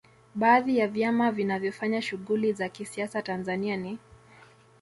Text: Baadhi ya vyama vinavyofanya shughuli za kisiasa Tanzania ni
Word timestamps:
Baadhi 0.35 0.77
ya 0.77 0.87
vyama 0.87 1.31
vinavyofanya 1.31 2.01
shughuli 2.01 2.53
za 2.53 2.69
kisiasa 2.69 3.21
Tanzania 3.21 3.77
ni 3.77 3.99